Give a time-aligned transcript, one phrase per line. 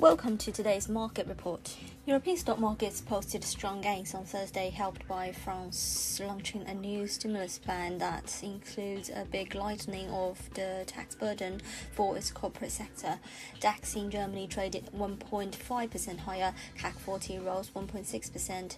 [0.00, 1.76] Welcome to today's market report.
[2.08, 7.58] European stock markets posted strong gains on Thursday, helped by France launching a new stimulus
[7.58, 11.60] plan that includes a big lightening of the tax burden
[11.92, 13.18] for its corporate sector.
[13.60, 18.76] DAX in Germany traded 1.5% higher, CAC 40 rose 1.6%.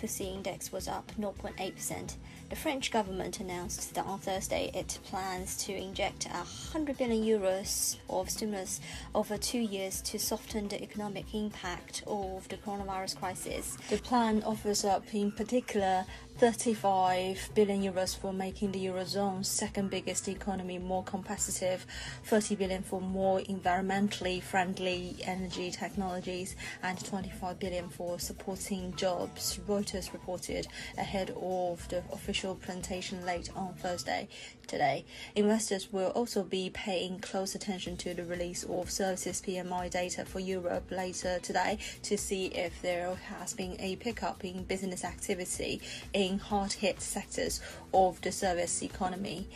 [0.00, 2.14] FTSE index was up 0.8%.
[2.50, 8.30] The French government announced that on Thursday it plans to inject 100 billion euros of
[8.30, 8.80] stimulus
[9.14, 13.76] over two years to soften the economic impact of the coronavirus crisis.
[13.88, 16.04] The plan offers up, in particular,
[16.38, 21.84] 35 billion euros for making the Eurozone's second biggest economy more competitive,
[22.26, 30.12] 30 billion for more environmentally friendly energy technologies, and 25 billion for supporting jobs, Reuters
[30.12, 34.28] reported ahead of the official presentation late on Thursday.
[34.68, 40.26] Today, investors will also be paying close attention to the release of services PMI data
[40.26, 45.80] for Europe later today to see if there has been a pickup in business activity
[46.12, 47.60] in in hard hit sectors
[47.92, 49.48] of the service economy.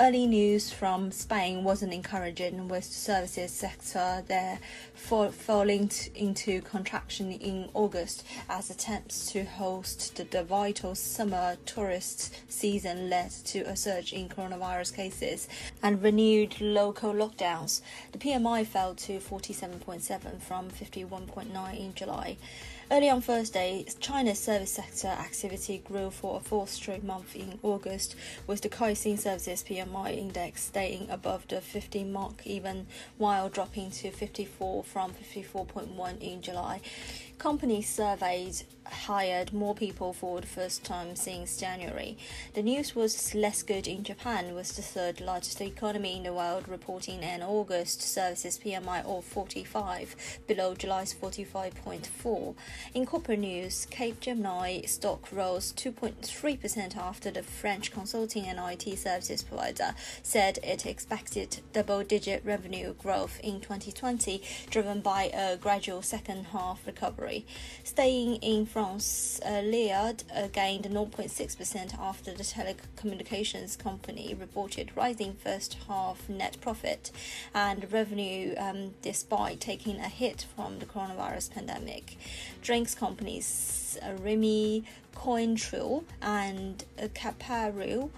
[0.00, 4.60] Early news from Spain wasn't encouraging, with the services sector there
[4.94, 13.10] falling into contraction in August as attempts to host the, the vital summer tourist season
[13.10, 15.48] led to a surge in coronavirus cases
[15.82, 17.80] and renewed local lockdowns.
[18.12, 22.36] The PMI fell to 47.7 from 51.9 in July.
[22.90, 28.16] Early on Thursday, China's service sector activity grew for a fourth straight month in August,
[28.46, 32.86] with the Caixin Services PMI index staying above the 50 mark even
[33.18, 36.80] while dropping to 54 from 54.1 in July.
[37.36, 42.16] Companies surveyed hired more people for the first time since January.
[42.54, 46.68] The news was less good in Japan, with the third largest economy in the world
[46.68, 52.54] reporting an August services PMI of 45, below July's 45.4.
[52.94, 59.94] In corporate news, Capgemini stock rose 2.3% after the French consulting and IT services provider
[60.22, 66.86] said it expected double digit revenue growth in 2020, driven by a gradual second half
[66.86, 67.44] recovery.
[67.84, 75.76] Staying in France, uh, Iliad uh, gained 0.6% after the telecommunications company reported rising first
[75.88, 77.10] half net profit
[77.54, 82.16] and revenue um, despite taking a hit from the coronavirus pandemic.
[82.68, 84.84] Drinks companies uh, Remy,
[85.16, 86.84] Cointreau, and
[87.14, 88.10] Caparel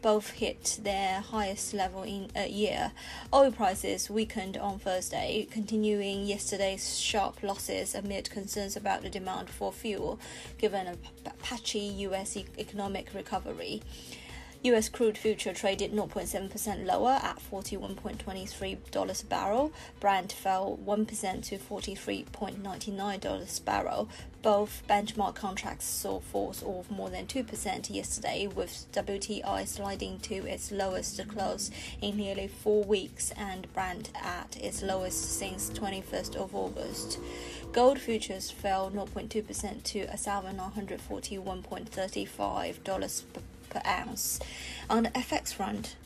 [0.00, 2.92] both hit their highest level in a year.
[3.34, 9.70] Oil prices weakened on Thursday, continuing yesterday's sharp losses amid concerns about the demand for
[9.70, 10.18] fuel,
[10.56, 10.96] given a
[11.42, 12.34] patchy U.S.
[12.56, 13.82] economic recovery.
[14.64, 19.72] US crude future traded 0.7% lower at $41.23 a barrel.
[20.00, 24.08] Brent fell 1% to $43.99 a barrel.
[24.42, 30.72] Both benchmark contracts saw falls of more than 2% yesterday, with WTI sliding to its
[30.72, 31.70] lowest close
[32.02, 37.20] in nearly four weeks and Brent at its lowest since 21st of August.
[37.70, 42.82] Gold futures fell 0.2% to $1,941.35
[43.70, 44.40] per ounce.
[44.90, 45.96] On the FX front,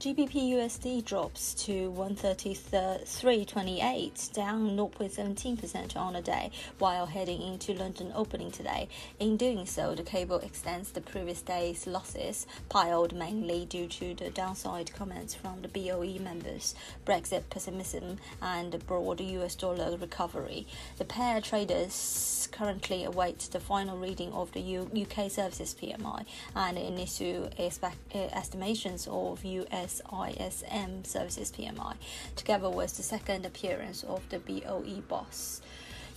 [0.00, 8.50] GBP USD drops to 133.28, down 0.17% on a day, while heading into London opening
[8.50, 8.88] today.
[9.18, 14.30] In doing so, the cable extends the previous day's losses, piled mainly due to the
[14.30, 16.74] downside comments from the BOE members,
[17.04, 20.66] Brexit pessimism, and the broad US dollar recovery.
[20.96, 26.24] The pair traders currently await the final reading of the UK services PMI
[26.56, 27.68] and initial eh,
[28.14, 31.96] estimations of US ISM Services PMI,
[32.36, 35.60] together with the second appearance of the BOE boss.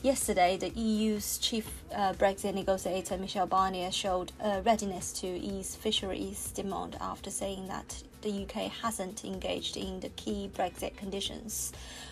[0.03, 1.65] Yesterday, the EU's chief
[1.95, 8.03] uh, Brexit negotiator Michel Barnier showed a readiness to ease fisheries demand after saying that
[8.21, 11.71] the UK hasn't engaged in the key Brexit conditions.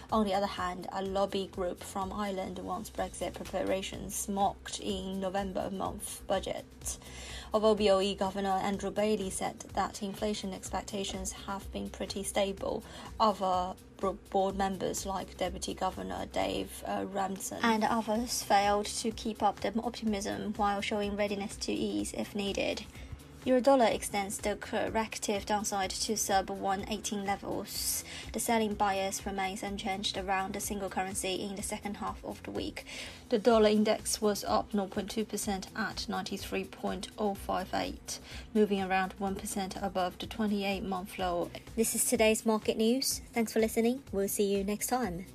[0.09, 5.69] On the other hand, a lobby group from Ireland wants Brexit preparations mocked in November
[5.69, 6.97] month budget.
[7.53, 12.83] Although BOE Governor Andrew Bailey said that inflation expectations have been pretty stable,
[13.19, 13.73] other
[14.29, 19.73] board members like Deputy Governor Dave uh, Ramsden and others failed to keep up the
[19.81, 22.83] optimism while showing readiness to ease if needed.
[23.43, 28.03] Eurodollar extends the corrective downside to sub 118 levels.
[28.33, 32.51] The selling bias remains unchanged around the single currency in the second half of the
[32.51, 32.85] week.
[33.29, 38.19] The dollar index was up 0.2% at 93.058,
[38.53, 41.49] moving around 1% above the 28 month low.
[41.75, 43.21] This is today's market news.
[43.33, 44.03] Thanks for listening.
[44.11, 45.25] We'll see you next time.